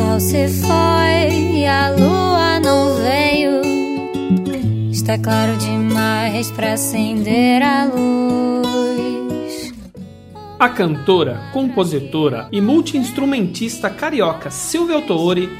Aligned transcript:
sol 0.00 0.18
se 0.18 0.48
foi 0.48 1.58
e 1.58 1.66
a 1.66 1.90
lua 1.90 2.58
não 2.60 2.94
veio. 2.94 3.60
Está 4.90 5.18
claro 5.18 5.58
demais 5.58 6.50
para 6.52 6.72
acender 6.72 7.62
a 7.62 7.84
luz. 7.84 9.74
A 10.58 10.68
cantora, 10.70 11.42
compositora 11.52 12.48
e 12.50 12.62
multiinstrumentista 12.62 13.90
carioca 13.90 14.50
Silvia 14.50 14.96
Autori 14.96 15.50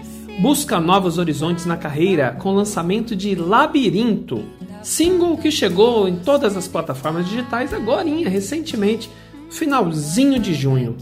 busca 0.40 0.80
novos 0.80 1.18
horizontes 1.18 1.66
na 1.66 1.76
carreira 1.76 2.32
com 2.32 2.50
o 2.50 2.54
lançamento 2.54 3.14
de 3.14 3.34
Labirinto, 3.34 4.42
single 4.82 5.36
que 5.36 5.50
chegou 5.50 6.08
em 6.08 6.16
todas 6.16 6.56
as 6.56 6.66
plataformas 6.66 7.28
digitais 7.28 7.74
agora, 7.74 8.08
recentemente, 8.26 9.10
finalzinho 9.50 10.38
de 10.38 10.54
junho. 10.54 10.96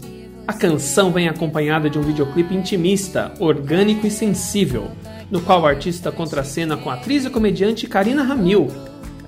A 0.49 0.53
canção 0.53 1.11
vem 1.11 1.29
acompanhada 1.29 1.91
de 1.91 1.99
um 1.99 2.01
videoclipe 2.01 2.55
intimista, 2.55 3.31
orgânico 3.39 4.07
e 4.07 4.09
sensível, 4.09 4.89
no 5.29 5.41
qual 5.41 5.61
o 5.61 5.67
artista 5.67 6.11
contracena 6.11 6.75
com 6.75 6.89
a 6.89 6.95
atriz 6.95 7.23
e 7.23 7.29
comediante 7.29 7.85
Karina 7.85 8.23
Ramil. 8.23 8.67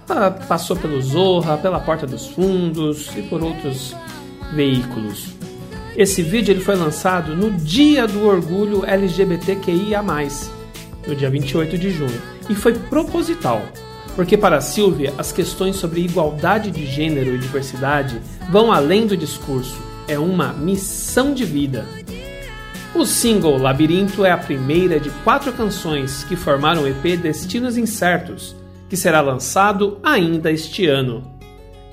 Ela 0.10 0.32
passou 0.32 0.76
pelo 0.76 1.00
Zorra, 1.00 1.60
pela 1.60 1.80
Porta 1.80 2.08
dos 2.08 2.26
Fundos 2.26 3.16
e 3.16 3.22
por 3.22 3.44
outros 3.44 3.96
veículos. 4.56 5.28
Esse 5.96 6.24
vídeo 6.24 6.54
ele 6.54 6.62
foi 6.62 6.76
lançado 6.76 7.36
no 7.36 7.52
dia 7.52 8.08
do 8.08 8.26
orgulho 8.26 8.84
LGBTQIA+, 8.84 10.02
no 11.08 11.16
dia 11.16 11.30
28 11.30 11.78
de 11.78 11.92
junho, 11.92 12.22
e 12.50 12.56
foi 12.56 12.74
proposital, 12.74 13.62
porque 14.16 14.36
para 14.36 14.60
Silvia 14.60 15.14
as 15.20 15.32
questões 15.32 15.76
sobre 15.76 16.02
igualdade 16.02 16.72
de 16.72 16.84
gênero 16.88 17.36
e 17.36 17.38
diversidade 17.38 18.20
vão 18.50 18.72
além 18.72 19.06
do 19.06 19.16
discurso 19.16 19.91
é 20.08 20.18
uma 20.18 20.54
missão 20.54 21.34
de 21.34 21.46
vida. 21.46 21.86
O 22.94 23.06
single 23.06 23.58
Labirinto 23.58 24.26
é 24.26 24.32
a 24.32 24.38
primeira 24.38 25.00
de 25.00 25.10
quatro 25.24 25.54
canções 25.54 26.24
que 26.26 26.36
formaram 26.36 26.84
o 26.84 26.88
EP 26.88 27.18
Destinos 27.18 27.78
Incertos, 27.78 28.56
que 28.90 28.98
será 28.98 29.22
lançado 29.22 29.98
ainda 30.04 30.52
este 30.52 30.86
ano. 30.86 31.24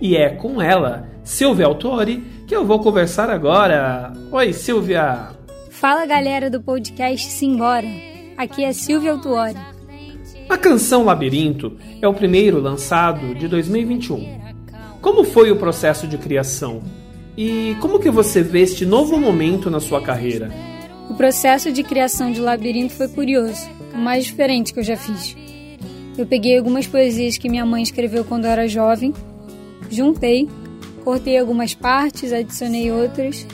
E 0.00 0.16
é 0.16 0.28
com 0.28 0.60
ela, 0.60 1.08
Silvia 1.22 1.66
Autori, 1.66 2.24
que 2.46 2.54
eu 2.54 2.64
vou 2.64 2.80
conversar 2.80 3.30
agora. 3.30 4.12
Oi, 4.32 4.52
Silvia! 4.52 5.28
Fala 5.70 6.04
galera 6.06 6.50
do 6.50 6.60
podcast 6.60 7.30
Simbora! 7.30 7.86
Aqui 8.36 8.64
é 8.64 8.72
Silvia 8.72 9.12
Autori. 9.12 9.56
A 10.48 10.56
canção 10.56 11.04
Labirinto 11.04 11.76
é 12.00 12.08
o 12.08 12.14
primeiro 12.14 12.60
lançado 12.60 13.34
de 13.34 13.46
2021. 13.46 14.38
Como 15.00 15.22
foi 15.22 15.50
o 15.52 15.56
processo 15.56 16.06
de 16.08 16.18
criação? 16.18 16.82
E 17.40 17.76
como 17.80 18.00
que 18.00 18.10
você 18.10 18.42
vê 18.42 18.62
este 18.62 18.84
novo 18.84 19.16
momento 19.16 19.70
na 19.70 19.78
sua 19.78 20.02
carreira? 20.02 20.50
O 21.08 21.14
processo 21.14 21.70
de 21.70 21.84
criação 21.84 22.32
de 22.32 22.40
Labirinto 22.40 22.94
foi 22.94 23.06
curioso, 23.06 23.64
o 23.94 23.96
mais 23.96 24.24
diferente 24.24 24.74
que 24.74 24.80
eu 24.80 24.82
já 24.82 24.96
fiz. 24.96 25.36
Eu 26.18 26.26
peguei 26.26 26.58
algumas 26.58 26.88
poesias 26.88 27.38
que 27.38 27.48
minha 27.48 27.64
mãe 27.64 27.80
escreveu 27.80 28.24
quando 28.24 28.46
eu 28.46 28.50
era 28.50 28.66
jovem, 28.66 29.14
juntei, 29.88 30.48
cortei 31.04 31.38
algumas 31.38 31.74
partes, 31.74 32.32
adicionei 32.32 32.90
outras 32.90 33.46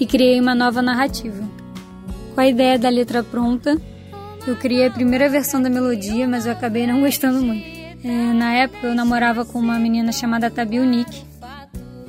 e 0.00 0.04
criei 0.04 0.40
uma 0.40 0.56
nova 0.56 0.82
narrativa. 0.82 1.48
Com 2.34 2.40
a 2.40 2.48
ideia 2.48 2.76
da 2.80 2.88
letra 2.88 3.22
pronta, 3.22 3.80
eu 4.44 4.56
criei 4.56 4.88
a 4.88 4.90
primeira 4.90 5.28
versão 5.28 5.62
da 5.62 5.70
melodia, 5.70 6.26
mas 6.26 6.46
eu 6.46 6.52
acabei 6.52 6.84
não 6.84 7.00
gostando 7.02 7.40
muito. 7.42 7.64
É, 8.02 8.32
na 8.32 8.54
época 8.54 8.88
eu 8.88 8.94
namorava 8.96 9.44
com 9.44 9.60
uma 9.60 9.78
menina 9.78 10.10
chamada 10.10 10.50
Tabil 10.50 10.84
Nick, 10.84 11.27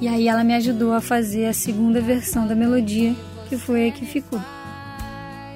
e 0.01 0.07
aí 0.07 0.27
ela 0.27 0.43
me 0.43 0.53
ajudou 0.55 0.93
a 0.93 1.01
fazer 1.01 1.45
a 1.45 1.53
segunda 1.53 1.99
versão 1.99 2.47
da 2.47 2.55
melodia, 2.55 3.13
que 3.47 3.57
foi 3.57 3.87
a 3.87 3.91
que 3.91 4.05
ficou. 4.05 4.39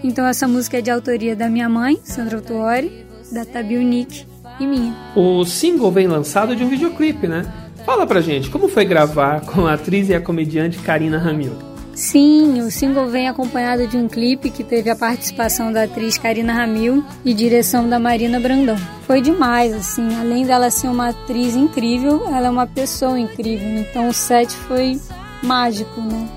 Então 0.04 0.26
essa 0.26 0.48
música 0.48 0.80
é 0.80 0.82
de 0.82 0.92
autoria 0.92 1.36
da 1.36 1.50
minha 1.50 1.70
mãe, 1.70 1.98
Sandra 2.04 2.42
Tuori, 2.42 3.06
da 3.32 3.46
Tabil 3.46 3.82
Nick 3.82 4.26
e 4.60 4.68
minha. 4.68 4.94
O 5.16 5.46
single 5.46 5.92
vem 5.92 6.08
lançado 6.08 6.56
de 6.56 6.64
um 6.64 6.70
videoclipe, 6.70 7.28
né? 7.28 7.52
Fala 7.86 8.06
pra 8.06 8.22
gente, 8.22 8.50
como 8.50 8.68
foi 8.68 8.86
gravar 8.86 9.42
com 9.42 9.66
a 9.66 9.74
atriz 9.74 10.10
e 10.10 10.14
a 10.14 10.22
comediante 10.22 10.80
Karina 10.80 11.18
Ramil? 11.18 11.73
Sim, 11.96 12.60
o 12.62 12.72
single 12.72 13.08
vem 13.08 13.30
acompanhado 13.30 13.88
de 13.88 13.98
um 13.98 14.08
clipe 14.08 14.50
que 14.50 14.64
teve 14.64 14.90
a 14.90 14.96
participação 14.96 15.72
da 15.72 15.84
atriz 15.84 16.18
Karina 16.18 16.52
Ramil 16.52 17.06
e 17.24 17.36
direção 17.36 17.88
da 17.88 18.00
Marina 18.00 18.40
Brandão. 18.40 18.78
Foi 19.06 19.22
demais, 19.22 19.72
assim, 19.74 20.16
além 20.20 20.44
dela 20.44 20.72
ser 20.72 20.88
uma 20.88 21.10
atriz 21.10 21.56
incrível, 21.56 22.26
ela 22.34 22.48
é 22.48 22.50
uma 22.50 22.66
pessoa 22.66 23.20
incrível, 23.20 23.68
então 23.78 24.08
o 24.08 24.14
set 24.14 24.52
foi 24.52 25.00
mágico, 25.44 26.02
né? 26.02 26.28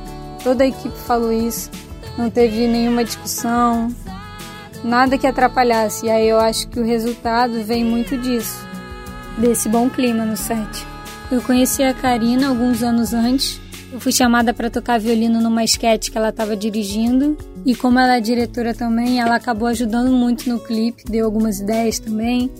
Toda 0.44 0.62
a 0.62 0.66
equipe 0.66 0.96
falou 1.06 1.32
isso, 1.32 1.70
não 2.18 2.28
teve 2.28 2.66
nenhuma 2.66 3.02
discussão, 3.02 3.88
nada 4.84 5.16
que 5.16 5.26
atrapalhasse, 5.26 6.04
e 6.04 6.10
aí 6.10 6.28
eu 6.28 6.38
acho 6.38 6.68
que 6.68 6.78
o 6.78 6.84
resultado 6.84 7.64
vem 7.64 7.82
muito 7.82 8.18
disso, 8.18 8.66
desse 9.38 9.70
bom 9.70 9.88
clima 9.88 10.22
no 10.22 10.36
set. 10.36 10.86
Eu 11.32 11.40
conheci 11.40 11.82
a 11.82 11.94
Karina 11.94 12.48
alguns 12.48 12.82
anos 12.82 13.14
antes 13.14 13.58
eu 13.96 14.00
fui 14.00 14.12
chamada 14.12 14.52
para 14.52 14.68
tocar 14.68 15.00
violino 15.00 15.40
numa 15.40 15.64
esquete 15.64 16.10
que 16.10 16.18
ela 16.18 16.28
estava 16.28 16.54
dirigindo. 16.54 17.34
E 17.64 17.74
como 17.74 17.98
ela 17.98 18.18
é 18.18 18.20
diretora 18.20 18.74
também, 18.74 19.20
ela 19.20 19.36
acabou 19.36 19.66
ajudando 19.68 20.12
muito 20.12 20.50
no 20.50 20.60
clipe, 20.60 21.02
deu 21.08 21.24
algumas 21.24 21.60
ideias 21.60 21.98
também. 21.98 22.50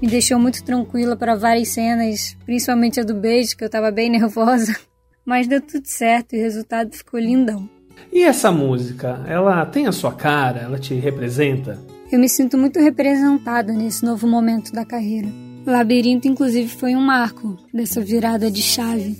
Me 0.00 0.08
deixou 0.08 0.38
muito 0.38 0.64
tranquila 0.64 1.16
para 1.16 1.34
várias 1.34 1.68
cenas, 1.68 2.34
principalmente 2.46 2.98
a 2.98 3.04
do 3.04 3.14
beijo, 3.14 3.54
que 3.58 3.62
eu 3.62 3.66
estava 3.66 3.90
bem 3.90 4.08
nervosa. 4.10 4.74
Mas 5.22 5.46
deu 5.46 5.60
tudo 5.60 5.84
certo 5.86 6.34
e 6.34 6.38
o 6.38 6.42
resultado 6.42 6.96
ficou 6.96 7.20
lindão. 7.20 7.68
E 8.10 8.22
essa 8.22 8.50
música, 8.50 9.22
ela 9.28 9.66
tem 9.66 9.86
a 9.86 9.92
sua 9.92 10.14
cara? 10.14 10.60
Ela 10.60 10.78
te 10.78 10.94
representa? 10.94 11.78
Eu 12.10 12.18
me 12.18 12.28
sinto 12.28 12.56
muito 12.56 12.80
representada 12.80 13.70
nesse 13.70 14.02
novo 14.02 14.26
momento 14.26 14.72
da 14.72 14.84
carreira. 14.84 15.28
Labirinto, 15.66 16.26
inclusive, 16.26 16.68
foi 16.68 16.96
um 16.96 17.02
marco 17.02 17.58
dessa 17.72 18.00
virada 18.00 18.50
de 18.50 18.62
chave 18.62 19.18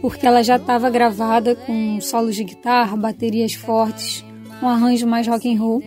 porque 0.00 0.26
ela 0.26 0.42
já 0.42 0.56
estava 0.56 0.88
gravada 0.90 1.54
com 1.54 2.00
solos 2.00 2.36
de 2.36 2.44
guitarra, 2.44 2.96
baterias 2.96 3.54
fortes, 3.54 4.24
um 4.62 4.68
arranjo 4.68 5.06
mais 5.06 5.26
rock 5.26 5.52
and 5.52 5.58
roll. 5.58 5.82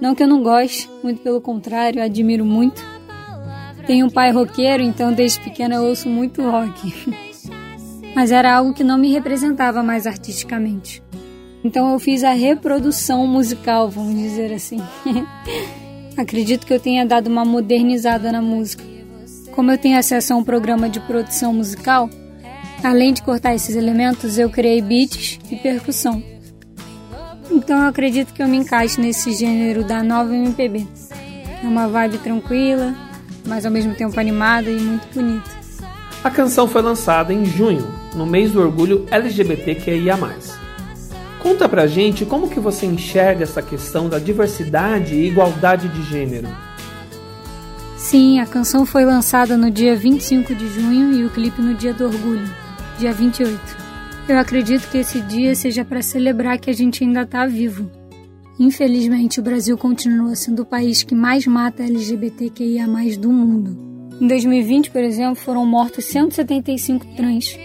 Não 0.00 0.14
que 0.14 0.22
eu 0.22 0.28
não 0.28 0.42
goste, 0.42 0.88
muito 1.02 1.22
pelo 1.22 1.40
contrário, 1.40 2.02
admiro 2.02 2.44
muito. 2.44 2.84
Tenho 3.86 4.06
um 4.06 4.10
pai 4.10 4.30
roqueiro, 4.30 4.82
então 4.82 5.12
desde 5.12 5.40
pequena 5.40 5.76
eu 5.76 5.84
ouço 5.84 6.08
muito 6.08 6.42
rock. 6.42 7.16
Mas 8.14 8.30
era 8.30 8.54
algo 8.54 8.74
que 8.74 8.84
não 8.84 8.98
me 8.98 9.12
representava 9.12 9.82
mais 9.82 10.06
artisticamente. 10.06 11.02
Então 11.64 11.92
eu 11.92 11.98
fiz 11.98 12.22
a 12.22 12.32
reprodução 12.32 13.26
musical, 13.26 13.88
vamos 13.88 14.14
dizer 14.14 14.52
assim. 14.52 14.82
Acredito 16.16 16.66
que 16.66 16.72
eu 16.72 16.80
tenha 16.80 17.06
dado 17.06 17.28
uma 17.28 17.44
modernizada 17.44 18.30
na 18.30 18.42
música. 18.42 18.84
Como 19.52 19.70
eu 19.70 19.78
tenho 19.78 19.98
acesso 19.98 20.32
a 20.32 20.36
um 20.36 20.44
programa 20.44 20.88
de 20.88 21.00
produção 21.00 21.52
musical, 21.52 22.08
Além 22.82 23.12
de 23.12 23.22
cortar 23.22 23.54
esses 23.54 23.74
elementos, 23.74 24.38
eu 24.38 24.48
criei 24.48 24.80
beats 24.80 25.38
e 25.50 25.56
percussão. 25.56 26.22
Então 27.50 27.82
eu 27.82 27.88
acredito 27.88 28.32
que 28.32 28.42
eu 28.42 28.48
me 28.48 28.56
encaixe 28.56 29.00
nesse 29.00 29.32
gênero 29.32 29.82
da 29.82 30.02
nova 30.02 30.34
MPB. 30.34 30.86
É 31.62 31.66
uma 31.66 31.88
vibe 31.88 32.18
tranquila, 32.18 32.94
mas 33.44 33.66
ao 33.66 33.72
mesmo 33.72 33.94
tempo 33.94 34.18
animada 34.18 34.70
e 34.70 34.78
muito 34.78 35.12
bonita. 35.12 35.50
A 36.22 36.30
canção 36.30 36.68
foi 36.68 36.82
lançada 36.82 37.32
em 37.32 37.44
junho, 37.44 37.86
no 38.14 38.26
mês 38.26 38.52
do 38.52 38.60
orgulho 38.60 39.06
LGBTQIA+. 39.10 40.16
Conta 41.40 41.68
pra 41.68 41.86
gente 41.86 42.24
como 42.24 42.48
que 42.48 42.60
você 42.60 42.86
enxerga 42.86 43.42
essa 43.42 43.62
questão 43.62 44.08
da 44.08 44.18
diversidade 44.18 45.14
e 45.14 45.26
igualdade 45.26 45.88
de 45.88 46.02
gênero. 46.04 46.48
Sim, 47.96 48.40
a 48.40 48.46
canção 48.46 48.86
foi 48.86 49.04
lançada 49.04 49.56
no 49.56 49.70
dia 49.70 49.96
25 49.96 50.54
de 50.54 50.68
junho 50.68 51.12
e 51.12 51.24
o 51.24 51.30
clipe 51.30 51.60
no 51.60 51.74
dia 51.74 51.92
do 51.92 52.04
orgulho 52.04 52.67
dia 52.98 53.12
28. 53.12 53.60
Eu 54.28 54.38
acredito 54.38 54.90
que 54.90 54.98
esse 54.98 55.20
dia 55.20 55.54
seja 55.54 55.84
para 55.84 56.02
celebrar 56.02 56.58
que 56.58 56.68
a 56.68 56.72
gente 56.72 57.04
ainda 57.04 57.22
está 57.22 57.46
vivo. 57.46 57.88
Infelizmente, 58.58 59.38
o 59.38 59.42
Brasil 59.42 59.78
continua 59.78 60.34
sendo 60.34 60.62
o 60.62 60.66
país 60.66 61.04
que 61.04 61.14
mais 61.14 61.46
mata 61.46 61.84
LGBTQIA 61.84 62.86
do 63.16 63.32
mundo. 63.32 63.78
Em 64.20 64.26
2020, 64.26 64.90
por 64.90 65.00
exemplo, 65.00 65.36
foram 65.36 65.64
mortos 65.64 66.06
175 66.06 67.06
trans. 67.16 67.56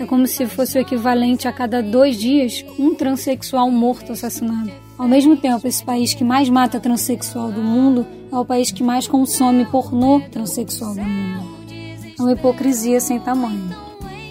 É 0.00 0.06
como 0.06 0.26
se 0.26 0.46
fosse 0.46 0.78
o 0.78 0.80
equivalente 0.80 1.46
a 1.46 1.52
cada 1.52 1.82
dois 1.82 2.16
dias 2.16 2.64
um 2.78 2.94
transexual 2.94 3.70
morto 3.70 4.12
assassinado. 4.12 4.72
Ao 4.96 5.06
mesmo 5.06 5.36
tempo, 5.36 5.68
esse 5.68 5.84
país 5.84 6.14
que 6.14 6.24
mais 6.24 6.48
mata 6.48 6.80
transexual 6.80 7.52
do 7.52 7.62
mundo 7.62 8.06
é 8.32 8.36
o 8.36 8.44
país 8.44 8.70
que 8.70 8.82
mais 8.82 9.06
consome 9.06 9.66
pornô 9.66 10.22
transexual 10.32 10.94
do 10.94 11.02
mundo. 11.02 11.46
É 12.18 12.22
uma 12.22 12.32
hipocrisia 12.32 13.00
sem 13.00 13.20
tamanho. 13.20 13.87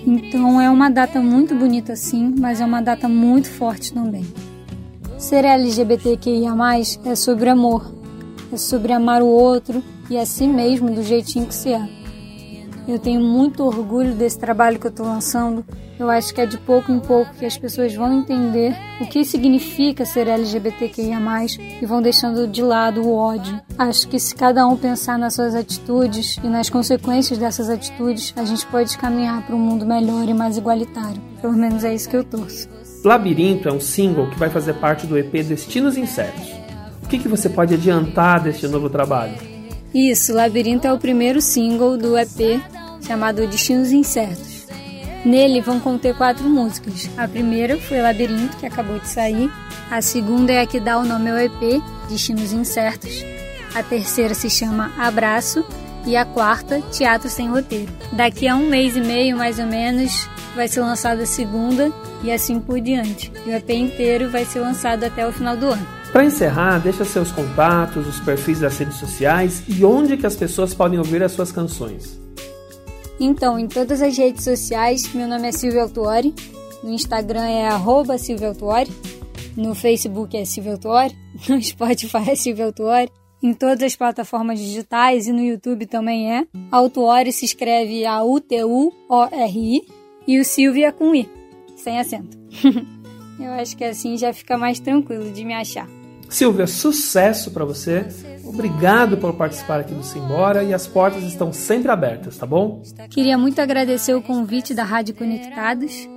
Então 0.07 0.62
é 0.62 0.69
uma 0.69 0.89
data 0.89 1.19
muito 1.19 1.54
bonita 1.54 1.94
sim, 1.94 2.33
mas 2.39 2.62
é 2.62 2.65
uma 2.65 2.81
data 2.81 3.09
muito 3.09 3.50
forte 3.50 3.94
também. 3.94 4.25
Ser 5.18 5.44
LGBTQIA+, 5.44 6.56
é 7.04 7.13
sobre 7.13 7.50
amor, 7.50 7.94
é 8.50 8.56
sobre 8.56 8.94
amar 8.94 9.21
o 9.21 9.27
outro 9.27 9.83
e 10.09 10.18
a 10.18 10.25
si 10.25 10.48
mesmo 10.48 10.89
do 10.92 11.04
jeitinho 11.04 11.45
que 11.45 11.54
se 11.54 11.74
é. 11.74 11.89
Eu 12.88 12.98
tenho 12.98 13.19
muito 13.19 13.63
orgulho 13.63 14.13
desse 14.13 14.39
trabalho 14.39 14.80
que 14.80 14.88
eu 14.88 14.92
estou 14.92 15.06
lançando. 15.06 15.66
Eu 16.00 16.10
acho 16.10 16.34
que 16.34 16.39
é 16.39 16.45
de 16.45 16.57
pouco 16.57 16.89
em 16.89 17.00
pouco 17.00 17.34
que 17.34 17.45
as 17.45 17.57
pessoas 17.57 17.94
vão 17.94 18.13
entender 18.13 18.74
o 19.01 19.06
que 19.06 19.25
significa 19.25 20.06
ser 20.06 20.28
LGBTQIA+, 20.28 21.19
e 21.81 21.86
vão 21.86 22.01
deixando 22.01 22.48
de 22.48 22.62
lado 22.62 23.01
o 23.01 23.13
ódio. 23.13 23.60
Acho 23.78 24.07
que 24.07 24.18
se 24.18 24.34
cada 24.34 24.66
um 24.66 24.78
pensar 24.78 25.19
nas 25.19 25.34
suas 25.34 25.54
atitudes 25.54 26.38
e 26.42 26.48
nas 26.48 26.69
consequências 26.69 27.38
dessas 27.38 27.69
atitudes, 27.69 28.34
a 28.38 28.45
gente 28.45 28.66
pode 28.68 28.98
caminhar 28.98 29.45
para 29.45 29.56
um 29.56 29.60
mundo 29.60 29.86
melhor 29.86 30.30
e 30.30 30.33
mais 30.33 30.56
igualitário. 30.56 31.22
Pelo 31.42 31.54
menos 31.54 31.83
é 31.83 31.94
isso 31.94 32.07
que 32.07 32.16
eu 32.16 32.24
torço. 32.24 32.69
Labirinto 33.04 33.68
é 33.68 33.74
um 33.74 33.81
single 33.81 34.30
que 34.30 34.40
vai 34.40 34.50
fazer 34.50 34.74
parte 34.75 35.06
do 35.06 35.18
EP 35.18 35.31
Destinos 35.44 35.98
Incertos. 35.98 36.48
O 37.04 37.07
que, 37.07 37.19
que 37.19 37.28
você 37.28 37.50
pode 37.50 37.74
adiantar 37.74 38.42
deste 38.42 38.68
novo 38.68 38.90
trabalho? 38.90 39.36
Isso, 39.94 40.33
Labirinto 40.33 40.86
é 40.86 40.94
o 40.94 40.98
primeiro 40.98 41.42
single 41.42 41.98
do 41.98 42.18
EP 42.18 42.62
chamado 43.02 43.46
Destinos 43.48 43.92
Incertos. 43.92 44.68
Nele 45.26 45.62
vão 45.62 45.80
conter 45.80 46.16
quatro 46.16 46.48
músicas. 46.50 47.10
A 47.18 47.28
primeira 47.28 47.78
foi 47.78 48.02
Labirinto, 48.02 48.56
que 48.58 48.66
acabou 48.66 49.00
de 49.00 49.08
sair. 49.08 49.52
A 49.92 50.02
segunda 50.02 50.54
é 50.54 50.62
a 50.62 50.66
que 50.66 50.80
dá 50.80 50.98
o 50.98 51.06
nome 51.06 51.30
ao 51.30 51.38
EP, 51.38 51.82
Destinos 52.10 52.54
Incertos. 52.54 53.26
A 53.76 53.84
terceira 53.84 54.34
se 54.34 54.50
chama 54.50 54.92
Abraço. 54.98 55.66
E 56.06 56.16
a 56.16 56.24
quarta, 56.24 56.82
Teatro 56.90 57.28
Sem 57.28 57.50
Roteiro. 57.50 57.92
Daqui 58.14 58.48
a 58.48 58.56
um 58.56 58.70
mês 58.70 58.96
e 58.96 59.02
meio, 59.02 59.36
mais 59.36 59.60
ou 59.60 59.66
menos, 59.66 60.30
vai 60.56 60.70
ser 60.70 60.80
lançada 60.80 61.24
a 61.24 61.26
segunda 61.26 61.92
e 62.24 62.32
assim 62.32 62.62
por 62.62 62.80
diante. 62.80 63.30
E 63.46 63.50
o 63.50 63.54
EP 63.54 63.70
inteiro 63.72 64.30
vai 64.30 64.46
ser 64.46 64.62
lançado 64.62 65.04
até 65.04 65.28
o 65.28 65.34
final 65.34 65.58
do 65.58 65.68
ano. 65.68 65.86
Para 66.14 66.24
encerrar, 66.24 66.80
deixa 66.80 67.04
seus 67.04 67.30
contatos, 67.32 68.08
os 68.08 68.22
perfis 68.22 68.62
das 68.62 68.78
redes 68.78 68.96
sociais 68.96 69.62
e 69.68 69.84
onde 69.84 70.16
que 70.16 70.26
as 70.26 70.38
pessoas 70.38 70.74
podem 70.74 70.98
ouvir 70.98 71.22
as 71.22 71.34
suas 71.34 71.52
canções. 71.52 72.18
Então, 73.19 73.58
em 73.58 73.68
todas 73.68 74.02
as 74.02 74.18
redes 74.18 74.44
sociais, 74.44 75.12
meu 75.14 75.28
nome 75.28 75.48
é 75.48 75.52
Silvia 75.52 75.84
Altuori. 75.84 76.34
No 76.84 76.92
Instagram 76.92 77.46
é 77.46 77.68
Silvia 78.18 78.50
Altuori. 78.50 78.92
No 79.56 79.74
Facebook 79.74 80.38
é 80.38 80.46
Silvia 80.46 80.74
Altuori. 80.74 81.16
No 81.50 81.62
Spotify 81.62 82.31
é 82.31 82.36
Silvia 82.36 82.66
Altuori. 82.66 83.12
Em 83.42 83.54
todas 83.54 83.84
as 83.84 83.96
plataformas 83.96 84.60
digitais 84.60 85.28
e 85.28 85.31
no 85.31 85.42
YouTube 85.42 85.86
também 85.86 86.34
é. 86.34 86.48
Autuori 86.72 87.31
se 87.31 87.46
escreve 87.46 88.06
A-U-T-U-O-R-I 88.06 89.81
e 90.28 90.40
o 90.40 90.46
Silvia 90.46 90.92
com 90.92 91.14
I, 91.16 91.30
sem 91.75 92.00
acento. 92.00 92.38
Eu 93.40 93.52
acho 93.54 93.78
que 93.78 93.84
assim 93.84 94.18
já 94.18 94.34
fica 94.34 94.58
mais 94.58 94.80
tranquilo 94.80 95.31
de 95.31 95.46
me 95.46 95.54
achar. 95.54 95.88
Silvia, 96.30 96.68
sucesso 96.68 97.52
para 97.52 97.66
você. 97.66 98.06
Obrigado 98.44 99.18
por 99.18 99.34
participar 99.34 99.82
aqui 99.82 99.94
do 99.94 100.04
Simbora 100.04 100.64
e 100.64 100.74
as 100.74 100.88
portas 100.88 101.24
estão 101.24 101.52
sempre 101.52 101.92
abertas, 101.92 102.38
tá 102.38 102.46
bom? 102.46 102.82
Queria 103.10 103.38
muito 103.38 103.60
agradecer 103.60 104.14
o 104.14 104.22
convite 104.22 104.74
da 104.74 104.84
Rádio 104.84 105.16
Conectados. 105.16 106.08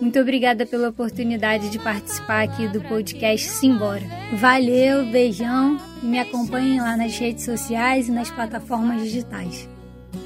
Muito 0.00 0.18
obrigada 0.18 0.66
pela 0.66 0.88
oportunidade 0.88 1.70
de 1.70 1.78
participar 1.78 2.42
aqui 2.42 2.66
do 2.66 2.80
podcast 2.82 3.48
Simbora. 3.48 4.02
Valeu, 4.34 5.06
beijão 5.06 5.78
e 6.02 6.06
me 6.06 6.18
acompanhem 6.18 6.80
lá 6.80 6.96
nas 6.96 7.16
redes 7.16 7.44
sociais 7.44 8.08
e 8.08 8.12
nas 8.12 8.30
plataformas 8.30 9.02
digitais. 9.02 9.68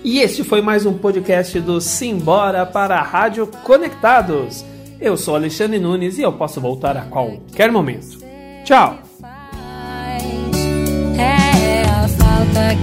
E 0.02 0.18
este 0.18 0.42
foi 0.42 0.62
mais 0.62 0.86
um 0.86 0.96
podcast 0.96 1.60
do 1.60 1.80
Simbora 1.80 2.64
para 2.64 2.96
a 2.96 3.02
Rádio 3.02 3.46
Conectados. 3.64 4.64
Eu 5.00 5.16
sou 5.16 5.36
Alexandre 5.36 5.78
Nunes 5.78 6.18
e 6.18 6.22
eu 6.22 6.32
posso 6.32 6.60
voltar 6.60 6.96
a 6.96 7.02
qualquer 7.02 7.70
momento. 7.70 8.18
Tchau! 8.64 9.05